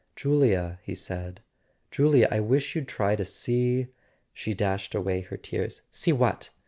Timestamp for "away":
4.95-5.21